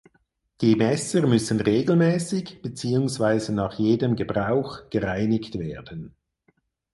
[0.61, 6.15] Die Messer müssen regelmäßig beziehungsweise nach jedem Gebrauch gereinigt werden.